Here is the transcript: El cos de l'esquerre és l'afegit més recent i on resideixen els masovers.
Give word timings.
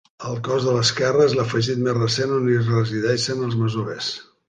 El 0.27 0.37
cos 0.45 0.63
de 0.67 0.73
l'esquerre 0.77 1.27
és 1.29 1.35
l'afegit 1.41 1.85
més 1.89 1.97
recent 1.99 2.35
i 2.35 2.37
on 2.57 2.69
resideixen 2.73 3.49
els 3.51 3.63
masovers. 3.65 4.15